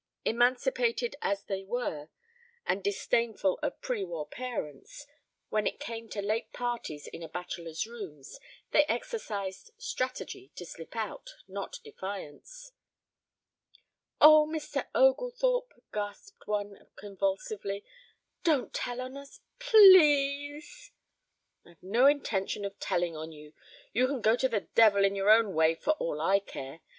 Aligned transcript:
Emancipated 0.25 1.15
as 1.21 1.43
they 1.43 1.63
were 1.63 2.09
and 2.65 2.83
disdainful 2.83 3.59
of 3.61 3.79
pre 3.81 4.03
war 4.03 4.25
parents, 4.25 5.05
when 5.49 5.67
it 5.67 5.79
came 5.79 6.09
to 6.09 6.23
late 6.23 6.51
parties 6.51 7.05
in 7.05 7.21
a 7.21 7.29
bachelor's 7.29 7.85
rooms 7.85 8.39
they 8.71 8.83
exercised 8.85 9.69
strategy 9.77 10.51
to 10.55 10.65
slip 10.65 10.95
out, 10.95 11.35
not 11.47 11.77
defiance. 11.83 12.71
"Oh, 14.19 14.47
Mr. 14.47 14.87
Oglethorpe," 14.95 15.75
gasped 15.93 16.47
one 16.47 16.87
convulsively. 16.95 17.85
"Don't 18.43 18.73
tell 18.73 19.01
on 19.01 19.15
us, 19.15 19.39
p 19.59 19.77
l 19.77 19.83
e 19.97 20.55
a 20.55 20.57
s 20.57 20.91
e." 21.67 21.69
"I've 21.69 21.83
no 21.83 22.07
intention 22.07 22.65
of 22.65 22.79
telling 22.79 23.15
on 23.15 23.31
you. 23.31 23.53
You 23.93 24.07
can 24.07 24.21
go 24.21 24.35
to 24.35 24.49
the 24.49 24.61
devil 24.61 25.05
in 25.05 25.13
your 25.15 25.29
own 25.29 25.53
way 25.53 25.75
for 25.75 25.91
all 25.99 26.19
I 26.19 26.39
care. 26.39 26.79